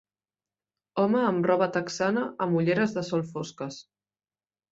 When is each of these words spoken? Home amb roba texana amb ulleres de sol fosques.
Home 1.01 1.19
amb 1.25 1.49
roba 1.51 1.67
texana 1.75 2.23
amb 2.45 2.59
ulleres 2.61 2.97
de 2.97 3.05
sol 3.11 3.23
fosques. 3.35 3.77